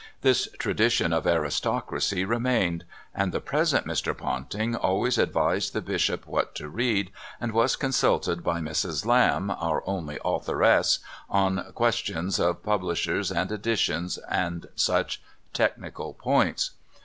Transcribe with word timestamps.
This 0.21 0.47
tradition 0.57 1.13
of 1.13 1.27
aristocracy 1.27 2.25
remained, 2.25 2.85
and 3.13 3.31
the 3.31 3.39
present 3.39 3.85
Mr. 3.85 4.17
Pouting 4.17 4.75
always 4.75 5.19
advised 5.19 5.73
the 5.73 5.79
Bishop 5.81 6.25
what 6.25 6.55
to 6.55 6.69
read 6.69 7.11
and 7.39 7.51
was 7.51 7.75
consulted 7.75 8.43
by 8.43 8.61
Mrs. 8.61 9.05
Lamb, 9.05 9.51
our 9.51 9.83
only 9.85 10.17
authoress, 10.25 11.01
on 11.29 11.71
questions 11.73 12.39
of 12.39 12.63
publishers 12.63 13.31
and 13.31 13.51
editions 13.51 14.17
and 14.27 14.69
such 14.75 15.21
technical 15.53 16.15
points. 16.15 16.71